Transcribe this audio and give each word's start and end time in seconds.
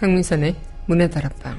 강민선의 0.00 0.56
문화다락방 0.86 1.49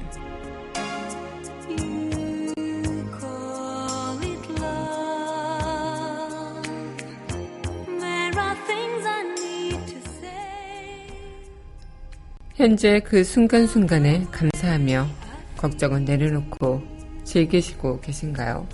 현재 12.62 13.00
그 13.00 13.24
순간순간에 13.24 14.24
감사하며 14.30 15.08
걱정은 15.56 16.04
내려놓고 16.04 16.80
즐기시고 17.24 17.98
계신가요? 17.98 18.68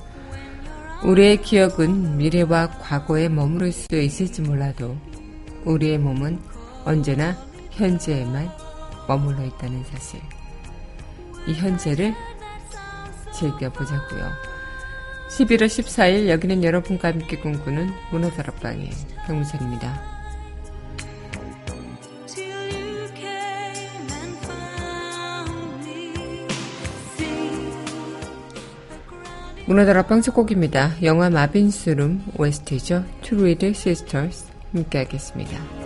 우리의 1.04 1.40
기억은 1.40 2.18
미래와 2.18 2.68
과거에 2.68 3.30
머무를 3.30 3.72
수 3.72 3.96
있을지 3.96 4.42
몰라도 4.42 4.94
우리의 5.64 5.96
몸은 5.96 6.38
언제나 6.84 7.34
현재에만 7.70 8.50
머물러 9.08 9.42
있다는 9.46 9.82
사실. 9.84 10.20
이 11.46 11.54
현재를 11.54 12.12
즐겨보자고요. 13.32 14.30
11월 15.30 15.64
14일 15.64 16.28
여기는 16.28 16.62
여러분과 16.62 17.08
함께 17.08 17.38
꿈꾸는 17.38 17.88
문화다락방의 18.12 18.90
경무선입니다. 19.26 20.07
문화다락방 29.68 30.22
첫 30.22 30.32
곡입니다. 30.32 30.92
영화 31.02 31.28
마빈스룸 31.28 32.22
OST죠. 32.38 33.04
Read 33.32 33.66
Sisters 33.66 34.46
함께 34.72 34.98
하겠습니다. 34.98 35.77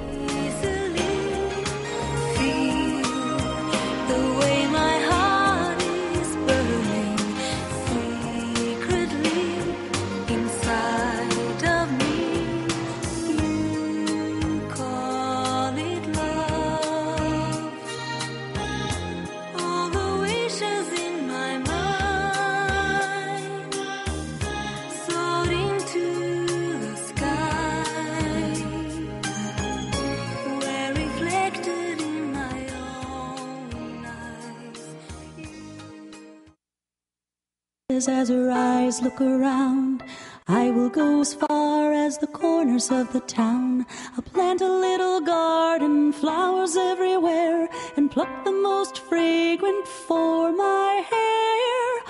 The 43.12 43.20
town. 43.20 43.86
I'll 44.16 44.22
plant 44.22 44.62
a 44.62 44.68
little 44.68 45.20
garden, 45.20 46.12
flowers 46.12 46.76
everywhere, 46.76 47.68
and 47.96 48.10
pluck 48.10 48.44
the 48.44 48.52
most 48.52 48.98
fragrant 49.00 49.86
for 49.86 50.50
my 50.50 51.04
hair. 51.10 52.00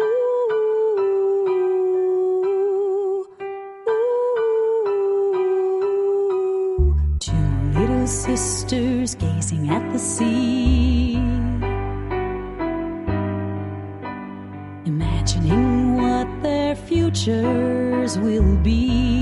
Ooh, 0.00 0.56
ooh. 3.90 4.36
Two 7.18 7.78
little 7.78 8.06
sisters 8.06 9.14
gazing 9.14 9.68
at 9.68 9.92
the 9.92 9.98
sea. 9.98 11.16
Imagining 14.86 15.96
what 16.00 16.42
their 16.42 16.74
futures 16.74 18.18
will 18.18 18.56
be. 18.56 19.15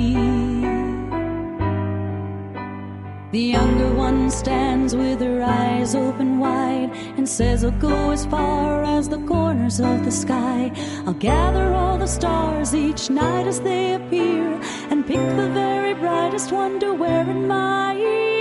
The 3.34 3.40
younger 3.40 3.92
one 3.92 4.30
stands 4.30 4.94
with 4.94 5.20
her 5.20 5.42
eyes 5.42 5.96
open 5.96 6.38
wide 6.38 6.92
and 7.16 7.28
says, 7.28 7.64
I'll 7.64 7.72
go 7.72 8.12
as 8.12 8.24
far 8.26 8.84
as 8.84 9.08
the 9.08 9.18
corners 9.26 9.80
of 9.80 10.04
the 10.04 10.12
sky. 10.12 10.70
I'll 11.04 11.14
gather 11.14 11.74
all 11.74 11.98
the 11.98 12.06
stars 12.06 12.76
each 12.76 13.10
night 13.10 13.48
as 13.48 13.58
they 13.60 13.94
appear 13.94 14.52
and 14.88 15.04
pick 15.04 15.18
the 15.34 15.50
very 15.52 15.94
brightest 15.94 16.52
one 16.52 16.78
to 16.78 16.94
wear 16.94 17.28
in 17.28 17.48
my 17.48 17.96
ear. 17.96 18.33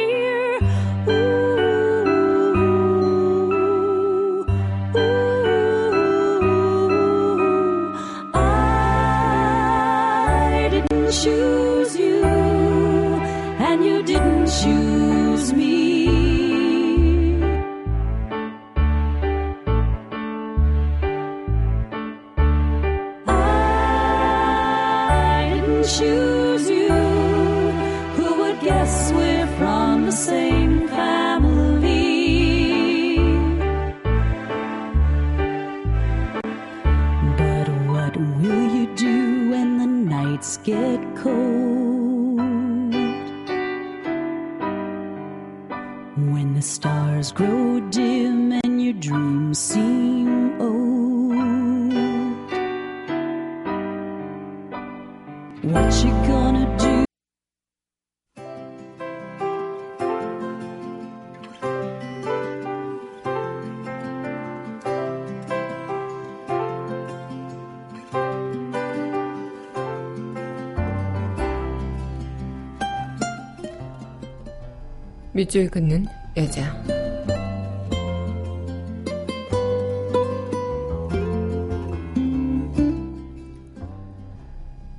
밑줄 75.34 75.69
긋는 75.69 76.06
여자. 76.38 77.03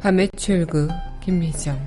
밤의 0.04 0.28
출구 0.36 0.86
김미정 1.22 1.80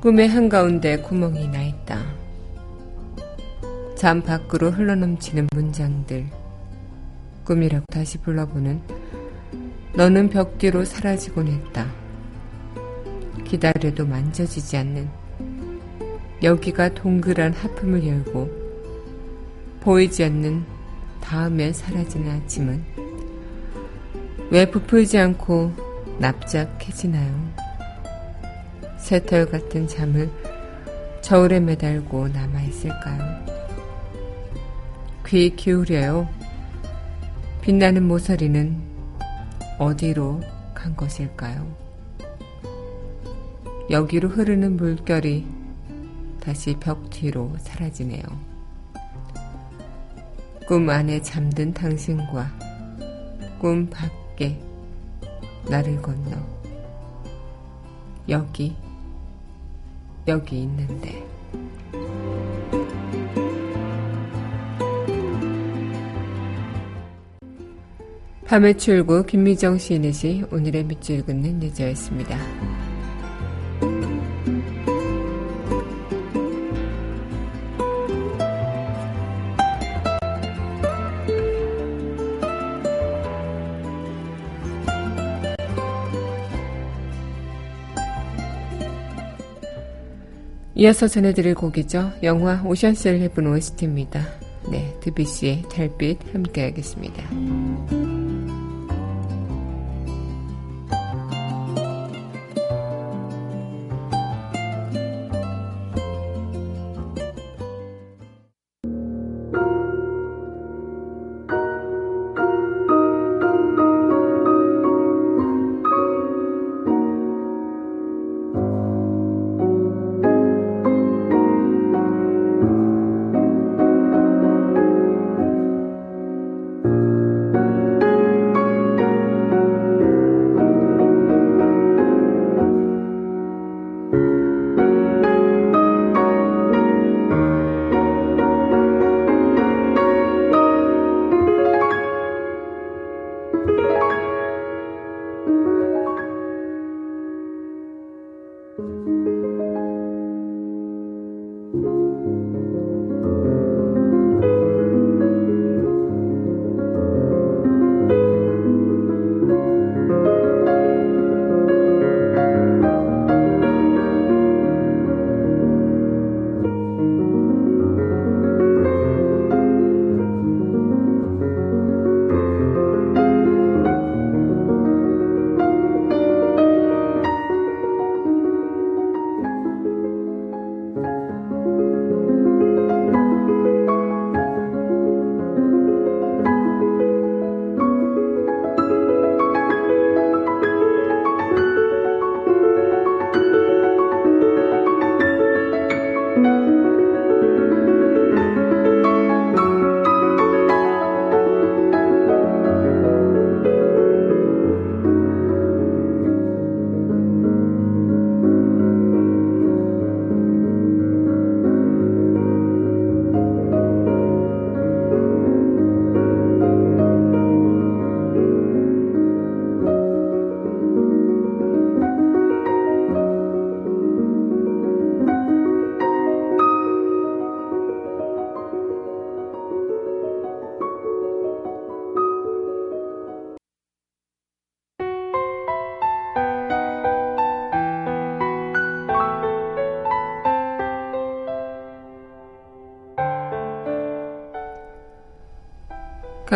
꿈의 0.00 0.30
한가운데 0.30 0.96
구멍이 1.02 1.46
나 1.48 1.62
있다. 1.62 2.02
잠 3.96 4.22
밖으로 4.22 4.70
흘러넘치는 4.70 5.48
문장들 5.52 6.24
꿈이라고 7.44 7.84
다시 7.92 8.16
불러보는 8.16 8.80
너는 9.94 10.30
벽 10.30 10.56
뒤로 10.56 10.86
사라지곤 10.86 11.48
했다. 11.48 11.86
기다려도 13.44 14.06
만져지지 14.06 14.78
않는 14.78 15.10
여기가 16.42 16.94
동그란 16.94 17.52
하품을 17.52 18.06
열고 18.06 18.50
보이지 19.80 20.24
않는 20.24 20.64
다음에 21.20 21.74
사라지는 21.74 22.30
아침은 22.30 22.82
왜 24.50 24.70
부풀지 24.70 25.18
않고 25.18 25.85
납작해지나요? 26.18 27.52
새털 28.96 29.46
같은 29.46 29.86
잠을 29.86 30.30
저울에 31.20 31.60
매달고 31.60 32.28
남아있을까요? 32.28 33.44
귀 35.26 35.54
기울여요. 35.54 36.28
빛나는 37.60 38.04
모서리는 38.04 38.76
어디로 39.78 40.40
간 40.72 40.96
것일까요? 40.96 41.66
여기로 43.90 44.28
흐르는 44.28 44.76
물결이 44.76 45.46
다시 46.40 46.76
벽 46.80 47.10
뒤로 47.10 47.52
사라지네요. 47.58 48.22
꿈 50.66 50.88
안에 50.88 51.22
잠든 51.22 51.74
당신과 51.74 52.50
꿈 53.60 53.88
밖에 53.90 54.60
나를 55.68 56.00
건너 56.00 56.36
여기 58.28 58.76
여기 60.28 60.62
있는데 60.62 61.24
밤의 68.46 68.78
출구 68.78 69.24
김미정 69.24 69.76
시인의 69.76 70.12
시 70.12 70.44
오늘의 70.52 70.84
밑줄 70.84 71.24
긋는 71.24 71.64
여자였습니다. 71.64 72.38
이어서 90.78 91.08
전해드릴 91.08 91.54
곡이죠. 91.54 92.12
영화 92.22 92.62
오션스 92.62 93.08
11 93.08 93.46
OST입니다. 93.46 94.20
네, 94.70 94.94
드비씨의 95.00 95.62
달빛 95.70 96.34
함께 96.34 96.64
하겠습니다. 96.64 97.24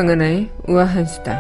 강은하의 0.01 0.49
우아한 0.67 1.05
수다. 1.05 1.39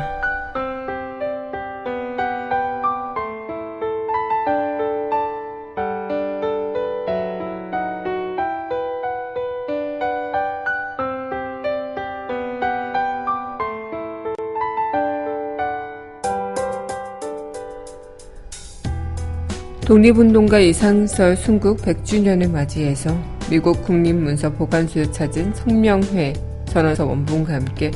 독립운동가 19.87 20.59
이상설 20.59 21.35
순국 21.39 21.79
100주년을 21.79 22.51
맞이해서 22.51 23.17
미국 23.49 23.83
국립문서 23.83 24.53
보관소에 24.53 25.11
찾은 25.11 25.55
성명회 25.55 26.35
전원서 26.67 27.07
원본과 27.07 27.55
함께 27.55 27.91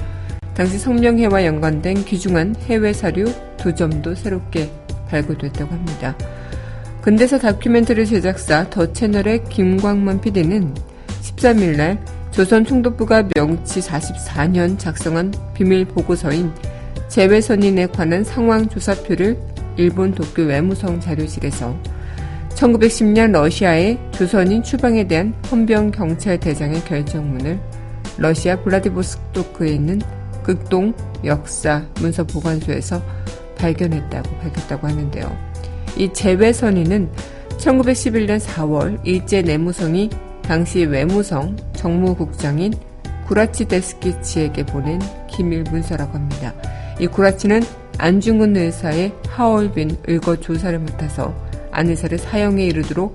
당시 0.54 0.78
성명회와 0.78 1.44
연관된 1.44 2.04
귀중한 2.04 2.54
해외 2.66 2.92
사료 2.92 3.24
두 3.56 3.74
점도 3.74 4.14
새롭게 4.14 4.70
발굴됐다고 5.08 5.72
합니다. 5.72 6.16
근대사 7.02 7.38
다큐멘터리 7.38 8.06
제작사 8.06 8.68
더 8.70 8.90
채널의 8.92 9.44
김광만 9.50 10.20
PD는 10.20 10.72
13일날 11.22 11.98
조선 12.30 12.64
총독부가 12.64 13.28
명치 13.34 13.80
44년 13.80 14.78
작성한 14.78 15.32
비밀 15.54 15.84
보고서인 15.84 16.52
재외선인에 17.08 17.88
관한 17.88 18.24
상황 18.24 18.68
조사표를 18.68 19.36
일본 19.76 20.14
도쿄 20.14 20.42
외무성 20.42 21.00
자료실에서 21.00 21.76
1910년 22.54 23.32
러시아의 23.32 23.98
조선인 24.12 24.62
추방에 24.62 25.06
대한 25.06 25.34
헌병 25.50 25.90
경찰 25.90 26.38
대장의 26.38 26.84
결정문을 26.84 27.58
러시아 28.16 28.56
블라디보스토크에 28.62 29.70
있는 29.70 30.00
극동 30.44 30.94
역사 31.24 31.82
문서 32.00 32.22
보관소에서 32.24 33.02
발견했다고 33.58 34.38
밝혔다고 34.38 34.86
하는데요. 34.86 35.36
이 35.96 36.12
재외선인은 36.12 37.10
1911년 37.58 38.38
4월 38.40 39.00
일제 39.04 39.42
내무성이 39.42 40.10
당시 40.42 40.84
외무성 40.84 41.56
정무국장인 41.72 42.74
구라치 43.26 43.64
데스키치에게 43.64 44.66
보낸 44.66 45.00
기밀 45.28 45.62
문서라고 45.64 46.12
합니다. 46.12 46.52
이 47.00 47.06
구라치는 47.06 47.62
안중근 47.98 48.56
의사의 48.56 49.12
하얼빈 49.28 49.96
의거 50.06 50.36
조사를 50.36 50.78
맡아서 50.78 51.34
안 51.70 51.88
의사를 51.88 52.16
사형에 52.18 52.66
이르도록 52.66 53.14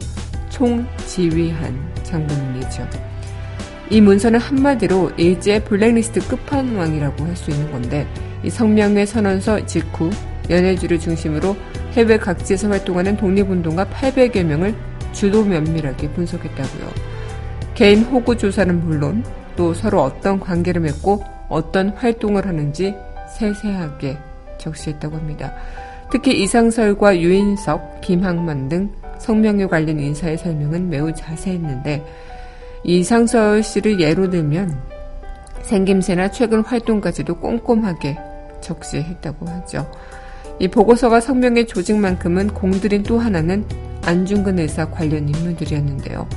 총지휘한 0.49 1.93
장본인이죠. 2.03 3.08
이 3.89 4.01
문서는 4.01 4.39
한마디로 4.39 5.11
일제 5.17 5.63
블랙리스트 5.63 6.27
끝판왕이라고 6.27 7.25
할 7.25 7.35
수 7.35 7.49
있는 7.49 7.71
건데 7.71 8.07
이 8.43 8.49
성명회 8.49 9.05
선언서 9.05 9.65
직후 9.65 10.09
연해주를 10.49 10.99
중심으로 10.99 11.55
해외 11.93 12.17
각지에서 12.17 12.69
활동하는 12.69 13.17
독립운동가 13.17 13.85
800여 13.85 14.43
명을 14.43 14.75
주도 15.11 15.43
면밀하게 15.43 16.09
분석했다고요. 16.11 16.89
개인 17.73 18.03
호구 18.03 18.37
조사는 18.37 18.79
물론 18.81 19.23
또 19.55 19.73
서로 19.73 20.01
어떤 20.03 20.39
관계를 20.39 20.81
맺고 20.81 21.23
어떤 21.49 21.89
활동을 21.89 22.45
하는지 22.45 22.93
세세하게 23.37 24.17
적시했다고 24.57 25.15
합니다. 25.15 25.53
특히 26.11 26.41
이상설과 26.43 27.19
유인석, 27.19 28.01
김학만 28.01 28.69
등 28.69 28.91
성명에 29.19 29.65
관련 29.67 29.99
인사의 29.99 30.37
설명은 30.37 30.89
매우 30.89 31.13
자세했는데 31.13 32.03
이상설 32.83 33.63
씨를 33.63 33.99
예로 33.99 34.29
들면 34.29 34.81
생김새나 35.61 36.31
최근 36.31 36.61
활동까지도 36.61 37.39
꼼꼼하게 37.39 38.17
적시했다고 38.61 39.47
하죠. 39.47 39.89
이 40.59 40.67
보고서가 40.67 41.19
성명의 41.19 41.67
조직만큼은 41.67 42.49
공들인 42.49 43.03
또 43.03 43.19
하나는 43.19 43.65
안중근 44.03 44.59
의사 44.59 44.89
관련 44.89 45.29
인물들이었는데요. 45.29 46.27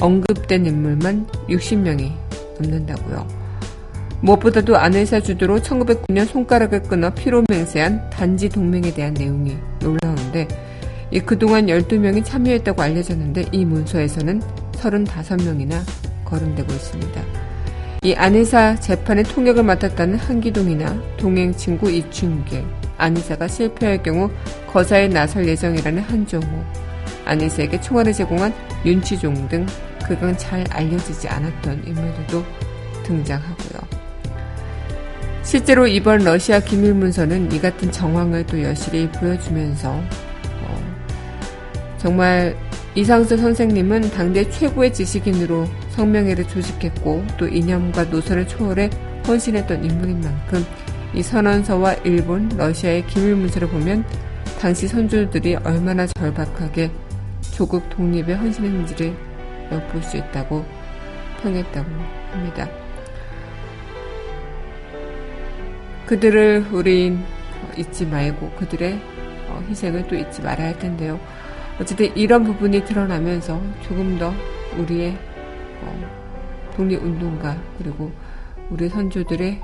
언급된 0.00 0.66
인물만 0.66 1.26
60명이 1.48 2.12
넘는다고요. 2.60 3.26
무엇보다도 4.20 4.76
안 4.76 4.94
의사 4.94 5.20
주도로 5.20 5.58
1909년 5.58 6.26
손가락을 6.26 6.82
끊어 6.82 7.10
피로 7.10 7.44
맹세한 7.48 8.10
단지 8.10 8.48
동맹에 8.48 8.92
대한 8.94 9.14
내용이 9.14 9.56
놀라운데 9.80 10.48
그동안 11.26 11.66
12명이 11.66 12.24
참여했다고 12.24 12.82
알려졌는데 12.82 13.46
이 13.52 13.64
문서에서는 13.64 14.40
35명이나 14.74 15.80
거론되고 16.24 16.72
있습니다. 16.72 17.22
이 18.02 18.14
안의사 18.14 18.76
재판의 18.76 19.24
통역을 19.24 19.62
맡았다는 19.62 20.18
한기동이나 20.18 21.16
동행 21.16 21.54
친구 21.54 21.90
이춘길, 21.90 22.64
안의사가 22.98 23.48
실패할 23.48 24.02
경우 24.02 24.30
거사에 24.70 25.08
나설 25.08 25.48
예정이라는 25.48 26.02
한종호, 26.02 26.64
안의사에게 27.24 27.80
총알을 27.80 28.12
제공한 28.12 28.52
윤치종 28.84 29.48
등 29.48 29.66
그간 30.06 30.36
잘 30.36 30.64
알려지지 30.70 31.28
않았던 31.28 31.84
인물들도 31.86 32.44
등장하고요. 33.04 34.04
실제로 35.42 35.86
이번 35.86 36.24
러시아 36.24 36.60
기밀 36.60 36.94
문서는 36.94 37.52
이 37.52 37.60
같은 37.60 37.90
정황을 37.90 38.46
또 38.46 38.62
여실히 38.62 39.08
보여주면서 39.12 39.90
어, 39.92 40.94
정말 41.98 42.56
이상수 42.96 43.36
선생님은 43.36 44.12
당대 44.12 44.48
최고의 44.48 44.92
지식인으로 44.92 45.66
성명회를 45.90 46.46
조직했고 46.46 47.24
또 47.36 47.48
이념과 47.48 48.04
노선을 48.04 48.46
초월해 48.46 48.88
헌신했던 49.26 49.84
인물인 49.84 50.20
만큼 50.20 50.64
이 51.12 51.20
선언서와 51.20 51.94
일본, 52.04 52.48
러시아의 52.56 53.04
기밀 53.08 53.34
문서를 53.34 53.68
보면 53.68 54.04
당시 54.60 54.86
선조들이 54.86 55.56
얼마나 55.56 56.06
절박하게 56.06 56.90
조국 57.52 57.88
독립에 57.90 58.34
헌신했는지를 58.34 59.12
엿볼 59.72 60.02
수 60.04 60.16
있다고 60.16 60.64
평했다고 61.42 61.88
합니다. 62.30 62.68
그들을 66.06 66.66
우린 66.70 67.24
잊지 67.76 68.06
말고 68.06 68.50
그들의 68.52 69.00
어, 69.48 69.64
희생을 69.68 70.06
또 70.06 70.14
잊지 70.14 70.42
말아야 70.42 70.68
할 70.68 70.78
텐데요. 70.78 71.18
어쨌든 71.80 72.16
이런 72.16 72.44
부분이 72.44 72.84
드러나면서 72.84 73.60
조금 73.82 74.18
더 74.18 74.32
우리의 74.78 75.16
어, 75.82 76.72
독립운동가 76.76 77.56
그리고 77.78 78.12
우리 78.70 78.88
선조들의 78.88 79.60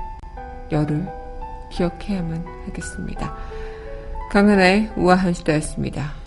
열을 0.71 1.07
기억해야만 1.71 2.45
하겠습니다. 2.65 3.35
강하나의 4.29 4.91
우아한 4.95 5.33
시대였습니다. 5.33 6.20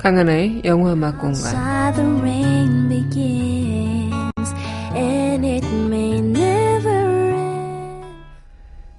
강하나의 0.00 0.62
영화 0.64 0.94
음악 0.94 1.18
공간 1.18 1.92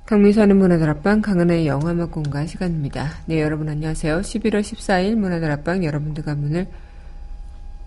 강민선의 0.05 0.55
문화다락방 0.55 1.21
강하나의 1.21 1.65
영화 1.65 1.89
음악 1.89 2.11
공간 2.11 2.45
시간입니다. 2.45 3.09
네 3.25 3.41
여러분 3.41 3.67
안녕하세요. 3.67 4.21
11월 4.21 4.61
14일 4.61 5.15
문화다락방 5.15 5.83
여러분들과 5.83 6.35
문을 6.35 6.67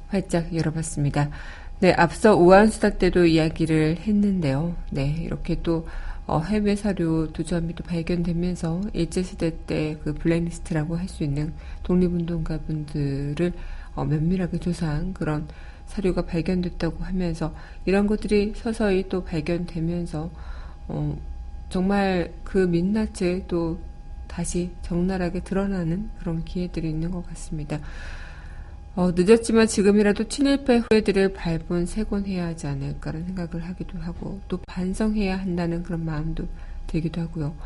활짝 0.09 0.53
열어봤습니다. 0.53 1.31
네 1.79 1.93
앞서 1.93 2.35
우한수다 2.35 2.91
때도 2.91 3.27
이야기를 3.27 3.99
했는데요. 3.99 4.75
네 4.91 5.15
이렇게 5.21 5.63
또 5.63 5.87
어, 6.27 6.41
해외 6.41 6.75
사료 6.77 7.31
두 7.33 7.45
점이 7.45 7.75
또 7.75 7.85
발견되면서 7.85 8.81
일제시대 8.95 9.67
때 9.67 9.99
그 10.03 10.15
블랙리스트라고 10.15 10.97
할 10.97 11.09
수 11.09 11.23
있는 11.25 11.53
독립운동가 11.83 12.59
분들을 12.67 13.53
어, 13.95 14.05
면밀하게 14.05 14.59
조사한 14.59 15.13
그런 15.15 15.47
사료가 15.87 16.23
발견됐다고 16.23 17.05
하면서 17.05 17.55
이런 17.85 18.07
것들이 18.07 18.55
서서히 18.57 19.09
또 19.09 19.23
발견되면서 19.25 20.31
어, 20.89 21.19
정말 21.69 22.33
그 22.43 22.59
민낯을 22.59 23.45
또 23.49 23.79
다시 24.27 24.71
적나라하게 24.83 25.41
드러나는 25.41 26.11
그런 26.19 26.45
기회들이 26.45 26.89
있는 26.91 27.11
것 27.11 27.27
같습니다. 27.29 27.79
어, 28.97 29.11
늦었지만 29.11 29.67
지금이라도 29.67 30.29
친일파 30.29 30.79
후예들을 30.79 31.33
발본세곤해야 31.33 32.47
하지 32.47 32.69
않을까라는 32.69 33.27
생각을 33.27 33.67
하기도 33.69 33.99
하고 33.99 34.41
또 34.47 34.59
반성해야 34.69 35.37
한다는 35.37 35.83
그런 35.83 36.05
마음도 36.05 36.47
들기도 36.87 37.21
하고요. 37.23 37.57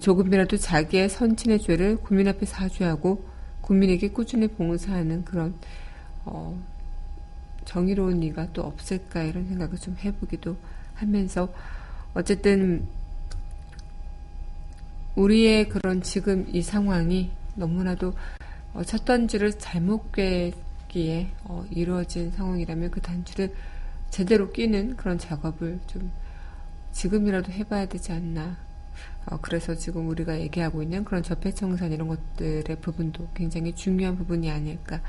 조금이라도 0.00 0.56
자기의 0.58 1.08
선친의 1.08 1.58
죄를 1.58 1.96
국민 1.96 2.28
앞에 2.28 2.46
사죄하고 2.46 3.24
국민에게 3.62 4.10
꾸준히 4.10 4.46
봉사하는 4.46 5.24
그런 5.24 5.54
어, 6.24 6.56
정의로운 7.64 8.22
이가 8.22 8.52
또 8.52 8.62
없을까 8.62 9.24
이런 9.24 9.48
생각을 9.48 9.76
좀 9.76 9.96
해보기도 9.98 10.56
하면서 10.94 11.52
어쨌든 12.14 12.86
우리의 15.16 15.68
그런 15.68 16.00
지금 16.00 16.46
이 16.52 16.62
상황이 16.62 17.30
너무나도 17.56 18.14
어, 18.74 18.84
첫 18.84 19.04
단추를 19.04 19.58
잘못 19.58 20.12
꿰기에 20.12 21.30
어, 21.44 21.64
이루어진 21.70 22.30
상황이라면 22.30 22.90
그 22.90 23.00
단추를 23.00 23.54
제대로 24.10 24.50
끼는 24.52 24.96
그런 24.96 25.18
작업을 25.18 25.80
좀 25.86 26.10
지금이라도 26.92 27.52
해봐야 27.52 27.86
되지 27.86 28.12
않나. 28.12 28.56
어, 29.26 29.38
그래서 29.40 29.74
지금 29.74 30.08
우리가 30.08 30.40
얘기하고 30.40 30.82
있는 30.82 31.04
그런 31.04 31.22
적폐청산 31.22 31.92
이런 31.92 32.08
것들의 32.08 32.76
부분도 32.80 33.28
굉장히 33.34 33.74
중요한 33.74 34.16
부분이 34.16 34.50
아닐까 34.50 35.00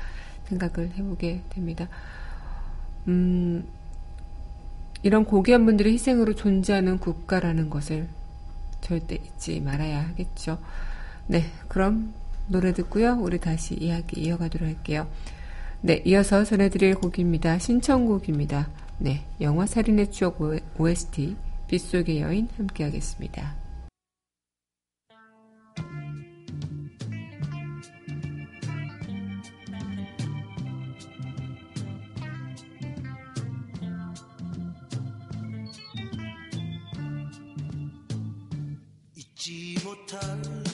생각을 0.48 0.92
해보게 0.92 1.42
됩니다. 1.50 1.88
음, 3.08 3.66
이런 5.02 5.24
고귀한 5.24 5.64
분들의 5.64 5.92
희생으로 5.92 6.34
존재하는 6.34 6.98
국가라는 6.98 7.70
것을 7.70 8.08
절대 8.80 9.16
잊지 9.16 9.60
말아야 9.60 10.08
하겠죠. 10.08 10.58
네, 11.26 11.44
그럼 11.68 12.14
노래 12.52 12.72
듣고요. 12.72 13.18
우리 13.20 13.40
다시 13.40 13.74
이야기 13.74 14.20
이어가도록 14.20 14.68
할게요. 14.68 15.10
네, 15.80 16.02
이어서 16.04 16.44
전해드릴 16.44 16.94
곡입니다. 16.94 17.58
신청곡입니다. 17.58 18.68
네, 18.98 19.24
영화 19.40 19.66
살인의 19.66 20.12
추억 20.12 20.38
OST 20.78 21.34
빗속의 21.66 22.20
여인 22.20 22.48
함께 22.56 22.84
하겠습니다. 22.84 23.56
잊지 39.16 39.74
못할 39.82 40.71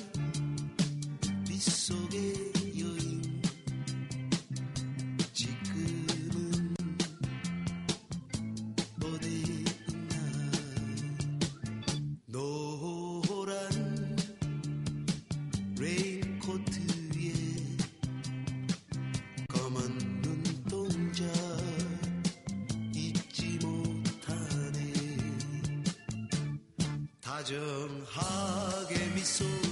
다정하게 27.49 29.07
미소 29.15 29.68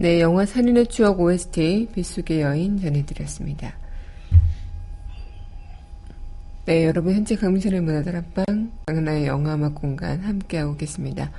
네, 0.00 0.20
영화 0.22 0.46
살인의 0.46 0.86
추억 0.86 1.20
OST 1.20 1.88
빗속의 1.94 2.40
여인 2.40 2.80
전해드렸습니다. 2.80 3.74
네, 6.64 6.86
여러분 6.86 7.12
현재 7.12 7.36
강민선의 7.36 7.82
문화다락방 7.82 8.46
강나의 8.86 9.26
영화음악 9.26 9.74
공간 9.74 10.20
함께하고 10.20 10.78
계십니다. 10.78 11.30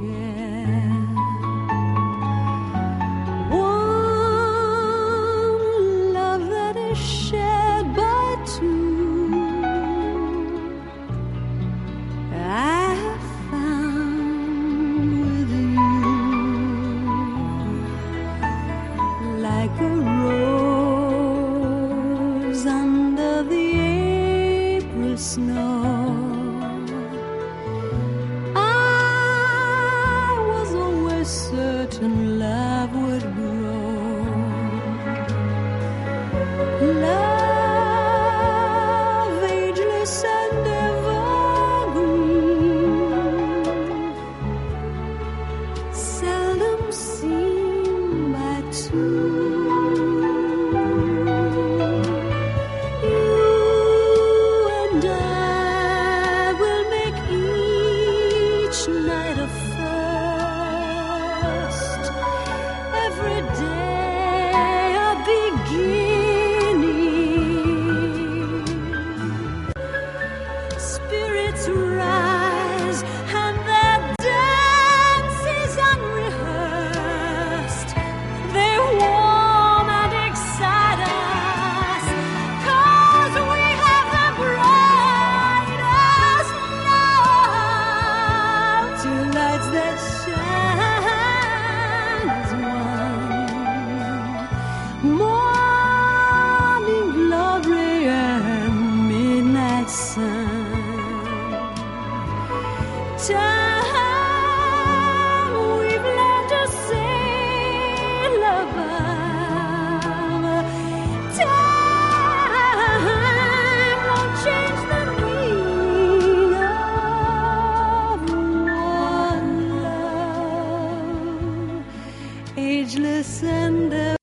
ageless 122.82 123.44
and 123.44 124.21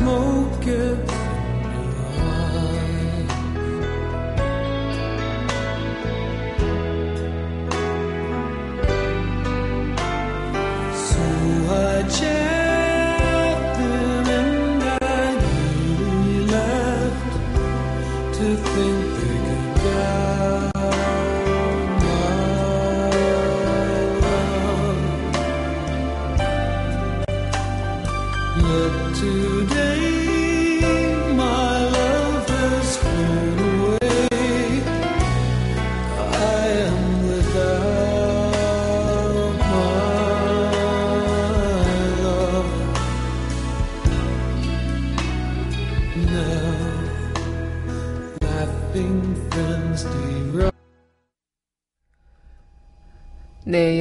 네, 0.00 1.23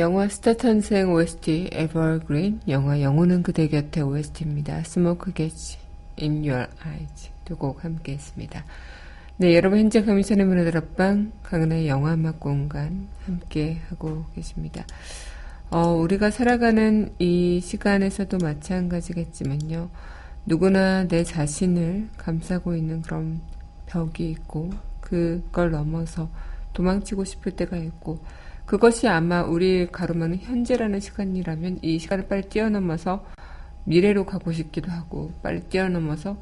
영화 0.04 0.28
스타 0.28 0.52
탄생 0.52 1.14
OST 1.14 1.70
에버그린, 1.72 2.60
영화 2.68 3.02
영혼은 3.02 3.42
그대 3.42 3.70
곁에 3.70 4.02
OST입니다. 4.02 4.80
Smoke 4.80 5.34
Gets 5.34 5.78
in 6.20 6.40
Your 6.46 6.68
Eyes 6.86 7.30
두 7.46 7.56
곡 7.56 7.86
함께 7.86 8.12
했습니다. 8.12 8.66
네, 9.38 9.56
여러분 9.56 9.80
현재 9.80 10.04
감미선의 10.04 10.46
문화들 10.46 10.76
앞방 10.76 11.32
강은의 11.44 11.88
영화 11.88 12.16
음악 12.16 12.42
공간 12.42 13.08
함께 13.26 13.80
하고 13.88 14.26
계십니다. 14.36 14.86
어, 15.70 15.94
우리가 15.94 16.32
살아가는 16.32 17.14
이 17.20 17.62
시간에서도 17.62 18.40
마찬가지겠지만요. 18.40 19.90
누구나 20.46 21.08
내 21.08 21.24
자신을 21.24 22.10
감싸고 22.18 22.76
있는 22.76 23.02
그런 23.02 23.40
벽이 23.86 24.30
있고 24.32 24.70
그걸 25.00 25.72
넘어서 25.72 26.30
도망치고 26.74 27.24
싶을 27.24 27.54
때가 27.54 27.78
있고 27.78 28.20
그것이 28.66 29.08
아마 29.08 29.44
우리 29.44 29.88
가로막는 29.92 30.40
현재라는 30.40 31.00
시간이라면 31.00 31.80
이 31.82 32.00
시간을 32.00 32.28
빨리 32.28 32.48
뛰어넘어서 32.50 33.26
미래로 33.86 34.26
가고 34.26 34.52
싶기도 34.54 34.92
하고 34.92 35.32
빨리 35.42 35.62
뛰어넘어서 35.64 36.38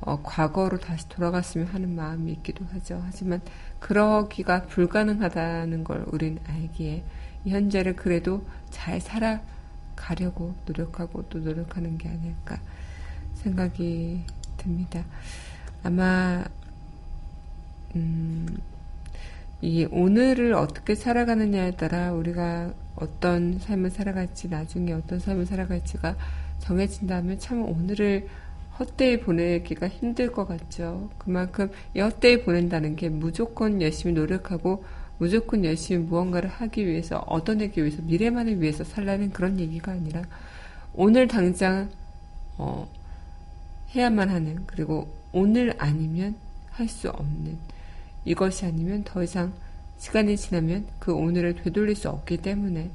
어, 0.00 0.22
과거로 0.22 0.78
다시 0.78 1.08
돌아갔으면 1.08 1.66
하는 1.68 1.94
마음이 1.94 2.32
있기도 2.32 2.64
하죠. 2.72 3.02
하지만 3.04 3.40
그러기가 3.80 4.62
불가능하다는 4.62 5.84
걸 5.84 6.04
우린 6.08 6.38
알기에 6.46 7.02
이 7.44 7.50
현재를 7.50 7.96
그래도 7.96 8.44
잘 8.70 9.00
살아가려고 9.00 10.54
노력하고 10.66 11.28
또 11.28 11.38
노력하는 11.38 11.98
게 11.98 12.08
아닐까 12.08 12.58
생각이 13.34 14.24
듭니다. 14.56 15.04
아마 15.82 16.44
음, 17.94 18.58
이 19.62 19.86
오늘을 19.90 20.52
어떻게 20.52 20.94
살아가느냐에 20.94 21.72
따라 21.72 22.12
우리가 22.12 22.72
어떤 22.96 23.58
삶을 23.58 23.90
살아갈지 23.90 24.48
나중에 24.48 24.92
어떤 24.92 25.18
삶을 25.18 25.46
살아갈지가 25.46 26.16
정해진다면 26.60 27.38
참 27.38 27.62
오늘을 27.62 28.28
헛되이 28.78 29.20
보내기가 29.20 29.88
힘들 29.88 30.30
것 30.30 30.46
같죠. 30.46 31.08
그만큼 31.18 31.70
이 31.94 32.00
헛되이 32.00 32.42
보낸다는 32.42 32.96
게 32.96 33.08
무조건 33.08 33.80
열심히 33.80 34.14
노력하고 34.14 34.84
무조건 35.18 35.64
열심히 35.64 36.04
무언가를 36.04 36.50
하기 36.50 36.86
위해서 36.86 37.18
얻어내기 37.20 37.80
위해서 37.80 38.02
미래만을 38.02 38.60
위해서 38.60 38.84
살라는 38.84 39.30
그런 39.30 39.58
얘기가 39.58 39.92
아니라 39.92 40.22
오늘 40.92 41.26
당장 41.26 41.88
어, 42.58 42.86
해야만 43.94 44.28
하는 44.28 44.64
그리고 44.66 45.08
오늘 45.32 45.74
아니면 45.78 46.34
할 46.70 46.88
수 46.88 47.08
없는 47.08 47.75
이것이 48.26 48.66
아니면 48.66 49.02
더 49.04 49.22
이상 49.22 49.52
시간이 49.98 50.36
지나면 50.36 50.86
그 50.98 51.14
오늘을 51.14 51.54
되돌릴 51.54 51.96
수 51.96 52.10
없기 52.10 52.38
때문에 52.38 52.90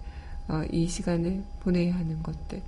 어, 0.48 0.64
이 0.70 0.88
시간을 0.88 1.42
보내야 1.62 1.96
하는 1.96 2.22
것들. 2.22 2.62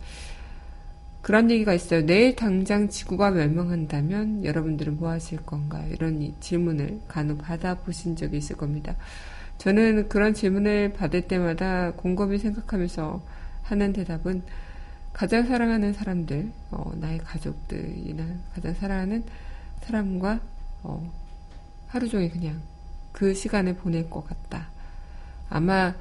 그런 1.22 1.52
얘기가 1.52 1.74
있어요. 1.74 2.06
내일 2.06 2.36
당장 2.36 2.90
지구가 2.90 3.32
멸망한다면 3.32 4.44
여러분들은 4.44 4.98
뭐 4.98 5.10
하실 5.10 5.38
건가요? 5.46 5.90
이런 5.92 6.34
질문을 6.40 7.00
간혹 7.08 7.40
받아보신 7.40 8.16
적이 8.16 8.38
있을 8.38 8.58
겁니다. 8.58 8.96
저는 9.58 10.10
그런 10.10 10.34
질문을 10.34 10.94
받을 10.94 11.22
때마다 11.22 11.94
곰곰이 11.94 12.40
생각하면서 12.40 13.22
하는 13.64 13.94
대답은 13.94 14.42
가장 15.14 15.46
사랑하는 15.46 15.94
사람들, 15.94 16.52
어, 16.72 16.92
나의 16.96 17.20
가족들이나 17.20 18.26
가장 18.54 18.74
사랑하는 18.74 19.24
사람과 19.84 20.42
어, 20.82 21.10
하루 21.94 22.10
종일 22.10 22.32
그냥 22.32 22.60
그 23.12 23.34
시간을 23.36 23.76
보낼 23.76 24.10
것 24.10 24.26
같다. 24.26 24.68
아마 25.50 25.94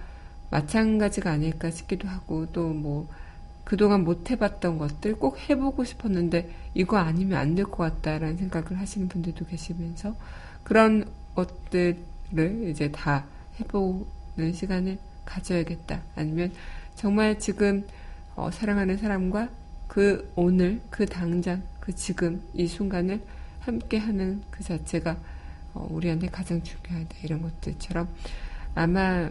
마찬가지가 0.51 1.31
아닐까 1.31 1.71
싶기도 1.71 2.09
하고 2.09 2.47
또 2.53 2.73
뭐 2.73 3.09
그동안 3.65 4.03
못 4.03 4.31
해봤던 4.31 4.79
것들 4.79 5.17
꼭 5.19 5.39
해보고 5.39 5.85
싶었는데 5.85 6.51
이거 6.75 6.97
아니면 6.97 7.39
안 7.39 7.55
될 7.55 7.67
것 7.67 7.77
같다라는 7.77 8.39
생각을 8.39 8.81
하시는 8.81 9.07
분들도 9.09 9.45
계시면서 9.47 10.17
그런 10.65 11.05
것들을 11.35 12.69
이제 12.71 12.91
다 12.91 13.27
해보는 13.61 14.53
시간을 14.55 14.99
가져야겠다. 15.27 16.01
아니면 16.17 16.53
정말 16.97 17.39
지금 17.39 17.87
어, 18.35 18.51
사랑하는 18.51 18.97
사람과 18.97 19.49
그 19.89 20.33
오늘, 20.37 20.81
그 20.89 21.05
당장, 21.05 21.63
그 21.81 21.95
지금 21.95 22.43
이 22.55 22.67
순간을 22.67 23.21
함께 23.61 23.99
하는 23.99 24.43
그 24.51 24.65
자체가 24.65 25.17
어, 25.75 25.87
우리한테 25.91 26.29
가장 26.29 26.63
중요하다 26.63 27.17
이런 27.23 27.43
것들처럼 27.43 28.09
아마 28.75 29.29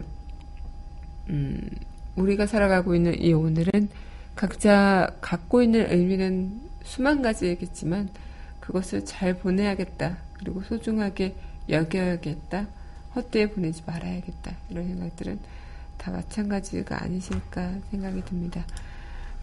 음, 1.28 1.70
우리가 2.16 2.46
살아가고 2.46 2.94
있는 2.94 3.20
이 3.20 3.32
오늘은 3.32 3.88
각자 4.34 5.14
갖고 5.20 5.62
있는 5.62 5.90
의미는 5.90 6.60
수만 6.84 7.22
가지겠지만 7.22 8.10
그것을 8.60 9.04
잘 9.04 9.34
보내야겠다 9.34 10.18
그리고 10.34 10.62
소중하게 10.62 11.34
여겨야겠다 11.68 12.66
헛되이 13.14 13.50
보내지 13.50 13.82
말아야겠다 13.86 14.56
이런 14.70 14.88
생각들은 14.88 15.38
다 15.98 16.10
마찬가지가 16.10 17.04
아니실까 17.04 17.74
생각이 17.90 18.24
듭니다. 18.24 18.64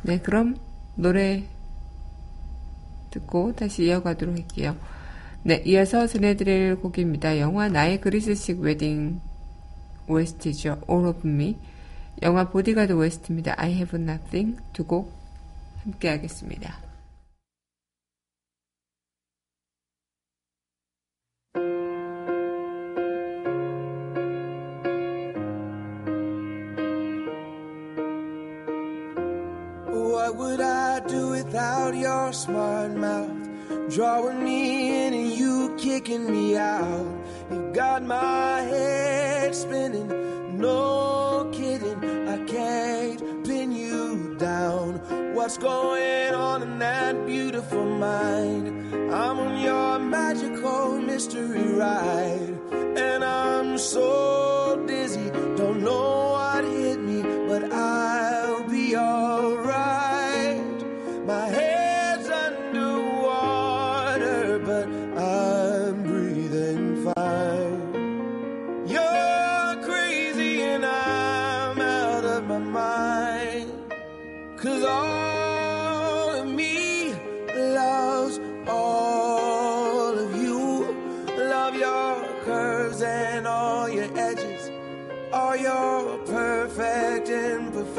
네 0.02 0.20
그럼 0.20 0.58
노래 0.96 1.44
듣고 3.12 3.56
다시 3.56 3.86
이어가도록 3.86 4.36
할게요. 4.36 4.76
네, 5.44 5.64
이어서 5.66 6.06
전해드릴 6.06 6.76
곡입니다. 6.82 7.40
영화 7.40 7.70
나의 7.70 8.02
그리스식 8.02 8.60
웨딩 8.60 9.20
OST죠. 10.08 10.82
All 10.90 11.08
of 11.08 11.28
Me. 11.28 11.58
영화 12.22 12.50
보디가드 12.50 12.94
OST입니다. 12.94 13.56
I 13.58 13.74
have 13.74 14.00
nothing. 14.00 14.58
두 14.74 14.84
곡 14.84 15.14
함께 15.84 16.10
하겠습니다. 16.10 16.78
What 29.88 30.36
would 30.38 30.62
I 30.62 31.00
do 31.08 31.32
without 31.32 31.96
your 31.96 32.34
smart 32.34 32.92
mouth? 32.98 33.39
Drawing 33.90 34.44
me 34.44 35.08
in 35.08 35.14
and 35.16 35.32
you 35.32 35.76
kicking 35.76 36.32
me 36.32 36.56
out. 36.56 37.08
You 37.50 37.72
got 37.74 38.04
my 38.04 38.62
head 38.62 39.56
spinning, 39.56 40.60
no 40.60 41.50
kidding. 41.52 42.28
I 42.30 42.38
can't 42.46 43.20
pin 43.44 43.72
you 43.72 44.36
down. 44.38 45.34
What's 45.34 45.58
going 45.58 46.36
on 46.36 46.62
in 46.62 46.78
that 46.78 47.26
beautiful 47.26 47.84
mind? 47.84 48.94
I'm 49.12 49.40
on 49.40 49.60
your 49.60 49.98
magical 49.98 51.00
mystery 51.02 51.74
ride, 51.74 52.60
and 52.72 53.24
I'm 53.24 53.80
so 53.80 54.84
dizzy, 54.86 55.32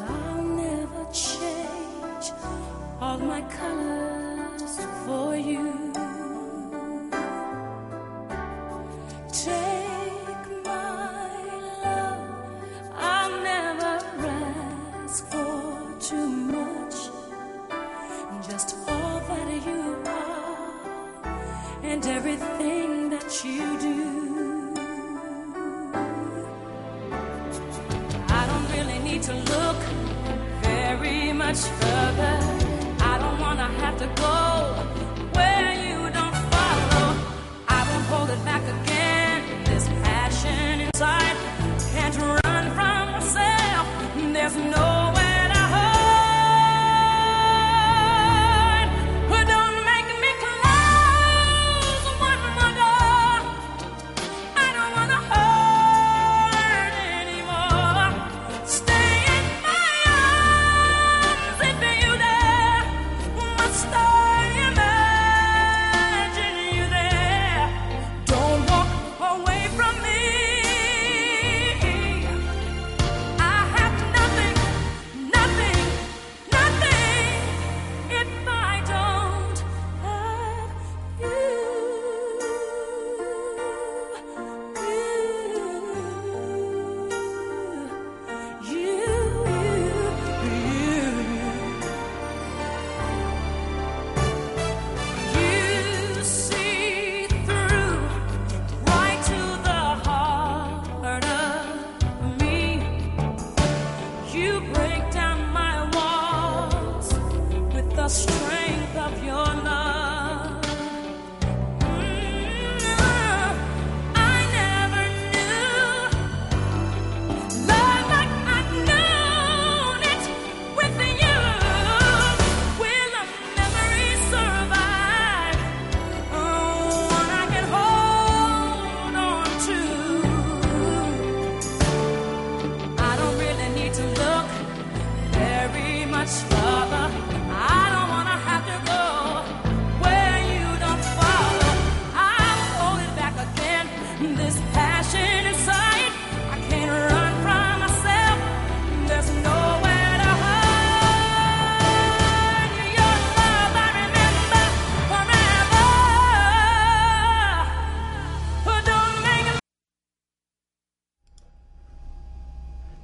I'll 0.00 0.42
never 0.42 1.04
change 1.12 2.32
all 3.00 3.18
my 3.18 3.40
colors 3.42 4.78
for 5.04 5.36
you. 5.36 5.87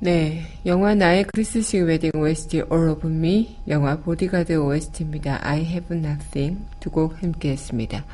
네. 0.05 0.43
영화 0.67 0.95
나의 0.95 1.25
크리스식 1.25 1.83
웨딩 1.83 2.11
OST 2.15 2.59
All 2.71 2.91
of 2.91 3.07
Me, 3.07 3.57
영화 3.69 3.97
보디가드 3.97 4.53
OST입니다. 4.53 5.41
I 5.43 5.65
have 5.65 5.97
nothing 5.97 6.67
두 6.79 6.91
곡 6.91 7.23
함께 7.23 7.53
했습니다. 7.53 8.05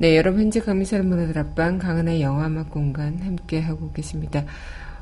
네, 0.00 0.16
여러분 0.16 0.40
현재 0.40 0.60
강미사를 0.60 1.04
문화들 1.04 1.36
앞방 1.36 1.76
강한의 1.76 2.22
영화음악 2.22 2.70
공간 2.70 3.18
함께 3.18 3.60
하고 3.60 3.92
계십니다. 3.92 4.46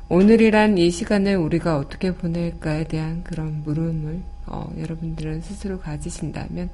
오늘이란 0.09 0.77
이 0.77 0.91
시간을 0.91 1.37
우리가 1.37 1.77
어떻게 1.77 2.13
보낼까에 2.13 2.83
대한 2.83 3.23
그런 3.23 3.63
물음을 3.63 4.19
어, 4.47 4.69
여러분들은 4.77 5.39
스스로 5.39 5.79
가지신다면 5.79 6.69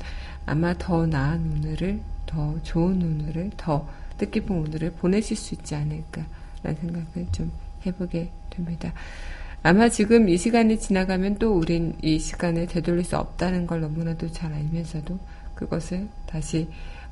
아마 0.47 0.73
더 0.75 1.05
나은 1.05 1.51
오늘을, 1.57 1.99
더 2.25 2.55
좋은 2.63 2.99
오늘을, 3.03 3.51
더 3.57 3.87
뜻깊은 4.17 4.57
오늘을 4.57 4.93
보내실 4.93 5.37
수 5.37 5.53
있지 5.53 5.75
않을까라는 5.75 6.79
생각을 6.81 7.27
좀 7.31 7.51
해보게 7.85 8.31
됩니다. 8.49 8.91
아마 9.61 9.87
지금 9.87 10.29
이 10.29 10.37
시간이 10.37 10.79
지나가면 10.79 11.35
또 11.35 11.55
우린 11.55 11.93
이 12.01 12.17
시간을 12.17 12.65
되돌릴 12.65 13.03
수 13.03 13.17
없다는 13.17 13.67
걸 13.67 13.81
너무나도 13.81 14.31
잘 14.31 14.51
알면서도 14.51 15.19
그것을 15.53 16.07
다시 16.25 16.67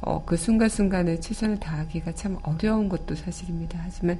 어, 0.05 0.23
그 0.25 0.37
순간순간에 0.37 1.19
최선을 1.19 1.59
다하기가 1.59 2.13
참 2.13 2.37
어려운 2.43 2.89
것도 2.89 3.15
사실입니다. 3.15 3.79
하지만 3.81 4.19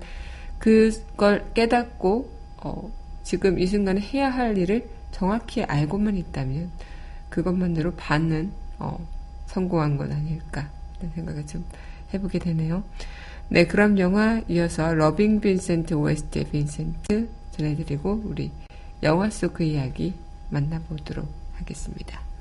그걸 0.60 1.46
깨닫고 1.54 2.30
어, 2.58 2.92
지금 3.24 3.60
이 3.60 3.68
순간에 3.68 4.00
해야 4.00 4.30
할 4.30 4.58
일을 4.58 4.88
정확히 5.12 5.64
알고만 5.64 6.18
있다면 6.18 6.72
그것만으로 7.30 7.94
반은 7.96 8.52
어, 8.80 9.06
성공한 9.48 9.98
건 9.98 10.12
아닐까 10.12 10.70
라는 11.00 11.14
생각을 11.16 11.46
좀 11.48 11.66
해보게 12.14 12.40
되네요. 12.40 12.84
네, 13.50 13.66
그럼 13.66 14.00
영화 14.00 14.42
이어서 14.48 14.94
러빙 14.94 15.42
빈센트 15.42 15.94
OST 15.94 16.46
빈센트 16.46 17.30
전해드리고 17.52 18.24
우리 18.26 18.52
영화 19.04 19.30
속 19.30 19.54
그 19.54 19.64
이야기 19.64 20.14
만나보도록 20.50 21.28
하겠습니다. 21.56 22.33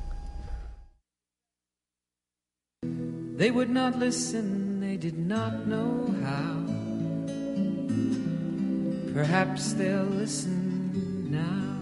They 3.34 3.50
would 3.50 3.70
not 3.70 3.98
listen, 3.98 4.80
they 4.80 4.96
did 4.96 5.18
not 5.18 5.66
know 5.66 6.14
how. 6.22 6.62
Perhaps 9.14 9.72
they'll 9.72 10.04
listen 10.04 11.30
now. 11.30 11.72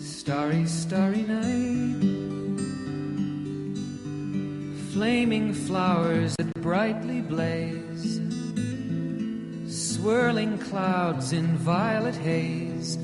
Starry, 0.00 0.66
starry 0.66 1.22
night. 1.22 2.02
Flaming 4.92 5.54
flowers 5.54 6.34
that 6.36 6.52
brightly 6.60 7.20
blaze. 7.20 8.20
Swirling 9.66 10.58
clouds 10.58 11.32
in 11.32 11.56
violet 11.56 12.16
haze. 12.16 12.98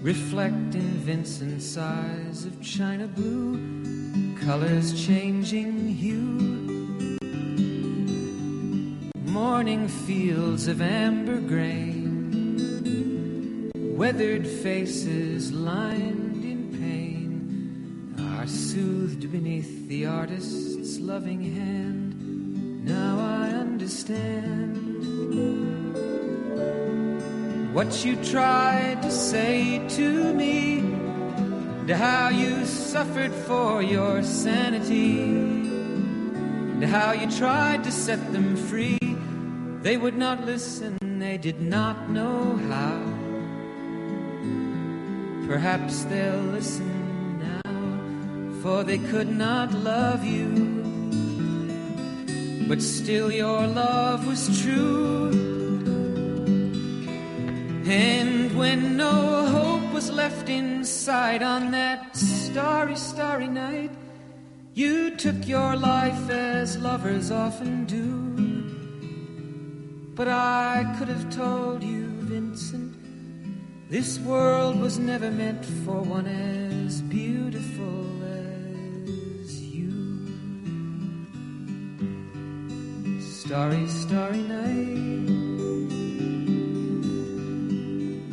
Reflect 0.00 0.74
in 0.74 0.90
Vincent's 1.04 1.76
eyes 1.76 2.44
of 2.44 2.62
china 2.62 3.08
blue. 3.08 3.97
Colors 4.48 4.88
changing 5.06 5.88
hue. 5.88 7.18
Morning 9.26 9.86
fields 9.86 10.68
of 10.68 10.80
amber 10.80 11.38
grain, 11.38 12.90
weathered 13.94 14.46
faces 14.46 15.52
lined 15.52 16.42
in 16.46 16.70
pain 16.80 18.14
are 18.18 18.46
soothed 18.46 19.30
beneath 19.30 19.86
the 19.86 20.06
artist's 20.06 20.98
loving 20.98 21.42
hand. 21.42 22.86
Now 22.86 23.18
I 23.20 23.50
understand. 23.50 24.78
What 27.74 28.02
you 28.02 28.16
tried 28.24 29.02
to 29.02 29.10
say 29.10 29.86
to 29.88 30.32
me, 30.32 30.87
and 31.88 31.96
how 31.96 32.28
you 32.28 32.66
suffered 32.66 33.32
for 33.32 33.80
your 33.82 34.22
sanity, 34.22 35.22
and 35.22 36.84
how 36.84 37.12
you 37.12 37.30
tried 37.30 37.82
to 37.82 37.90
set 37.90 38.20
them 38.30 38.56
free. 38.56 38.98
They 39.80 39.96
would 39.96 40.14
not 40.14 40.44
listen, 40.44 40.98
they 41.18 41.38
did 41.38 41.62
not 41.62 42.10
know 42.10 42.56
how. 42.68 43.00
Perhaps 45.48 46.04
they'll 46.04 46.52
listen 46.52 47.40
now, 47.40 48.60
for 48.60 48.84
they 48.84 48.98
could 48.98 49.30
not 49.30 49.72
love 49.72 50.22
you. 50.22 50.50
But 52.68 52.82
still, 52.82 53.32
your 53.32 53.66
love 53.66 54.26
was 54.26 54.60
true. 54.62 55.30
And 57.86 58.54
when 58.58 58.98
no 58.98 59.46
hope 59.46 59.67
was 59.98 60.12
left 60.12 60.48
inside 60.48 61.42
on 61.42 61.72
that 61.72 62.16
starry, 62.16 62.94
starry 62.94 63.48
night, 63.48 63.90
you 64.72 65.10
took 65.16 65.48
your 65.48 65.74
life 65.74 66.30
as 66.30 66.78
lovers 66.78 67.32
often 67.32 67.84
do. 67.84 68.06
But 70.14 70.28
I 70.28 70.94
could 70.96 71.08
have 71.08 71.28
told 71.34 71.82
you, 71.82 72.06
Vincent, 72.30 72.94
this 73.90 74.20
world 74.20 74.78
was 74.80 75.00
never 75.00 75.32
meant 75.32 75.64
for 75.84 76.00
one 76.00 76.28
as 76.28 77.02
beautiful 77.02 78.06
as 79.42 79.60
you. 79.60 80.30
Starry, 83.20 83.88
starry 83.88 84.42
night. 84.42 85.37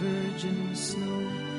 virgin 0.00 0.74
snow. 0.74 1.54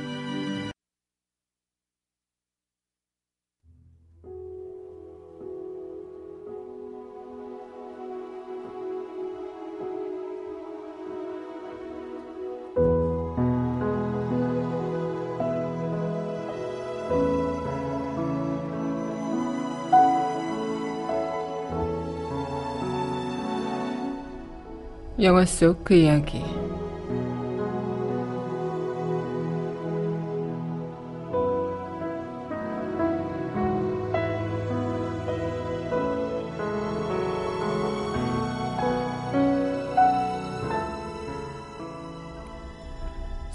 영화 25.22 25.46
속 25.46 25.84
그 25.84 25.96
이야기. 25.96 26.59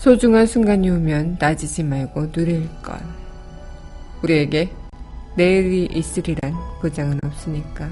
소중한 0.05 0.45
순간이 0.45 0.87
오면 0.91 1.39
따지지 1.39 1.81
말고 1.81 2.31
누릴 2.31 2.69
것. 2.83 2.95
우리에게 4.21 4.69
내일이 5.35 5.89
있으리란 5.91 6.53
보장은 6.79 7.19
없으니까. 7.23 7.89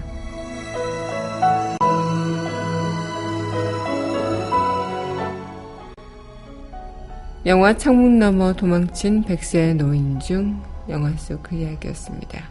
영화 7.47 7.76
창문 7.76 8.20
너머 8.20 8.53
도망친 8.53 9.24
백세의 9.24 9.74
노인 9.74 10.20
중 10.20 10.61
영화 10.89 11.09
속 11.14 11.41
그 11.41 11.55
이야기였습니다. 11.55 12.43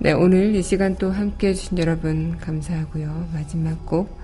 네, 0.00 0.10
오늘 0.10 0.56
이 0.56 0.60
시간 0.60 0.96
또 0.96 1.12
함께 1.12 1.50
해주신 1.50 1.78
여러분 1.78 2.36
감사하고요. 2.38 3.28
마지막 3.32 3.86
곡 3.86 4.18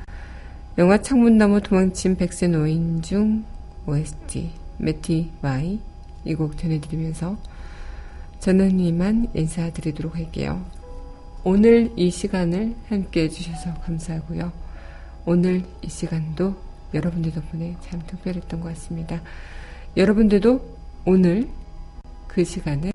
영화 0.79 0.99
창문 0.99 1.39
너머 1.39 1.61
도망친 1.61 2.17
백세 2.17 2.49
노인 2.49 3.03
중 3.03 3.45
OST 3.87 4.51
메티 4.79 5.31
와이 5.43 5.81
이 6.25 6.35
곡 6.35 6.59
전해드리면서 6.59 7.37
저는 8.41 8.81
이만 8.81 9.29
인사드리도록 9.35 10.17
할게요. 10.17 10.65
오늘 11.45 11.93
이 11.97 12.11
시간을 12.11 12.75
함께 12.89 13.23
해주셔서 13.25 13.75
감사하고요. 13.81 14.53
오늘 15.27 15.63
이 15.83 15.89
시간도 15.89 16.55
여러분들 16.93 17.33
덕분에 17.33 17.77
참 17.81 18.01
특별했던 18.07 18.61
것 18.61 18.69
같습니다. 18.71 19.21
여러분들도 19.97 20.79
오늘 21.07 21.49
그 22.29 22.45
시간을 22.45 22.91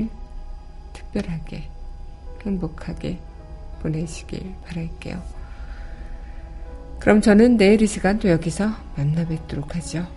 특별하게 0.94 1.70
행복하게 2.46 3.20
보내시길 3.82 4.54
바랄게요. 4.66 5.22
그럼 7.00 7.22
저는 7.22 7.58
내일 7.58 7.82
이 7.82 7.88
시간 7.88 8.20
또 8.20 8.30
여기서 8.30 8.70
만나 8.96 9.28
뵙도록 9.28 9.76
하죠. 9.76 10.08